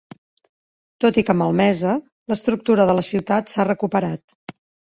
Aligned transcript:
Tot 1.03 1.19
i 1.23 1.25
que 1.27 1.35
malmesa, 1.43 1.93
l'estructura 2.33 2.89
de 2.93 2.99
la 3.01 3.07
ciutat 3.11 3.55
s'ha 3.55 3.71
recuperat. 3.73 4.61